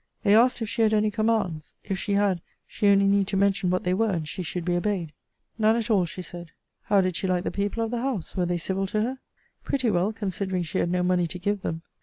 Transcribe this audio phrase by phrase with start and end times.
[0.23, 1.75] They asked if she had any commands?
[1.83, 4.75] If she had, she only need to mention what they were, and she should be
[4.75, 5.13] obeyed.
[5.59, 6.53] None at all, she said.
[6.85, 8.35] How did she like the people of the house?
[8.35, 9.19] Were they civil to her?
[9.63, 11.83] Pretty well, considering she had no money to give them.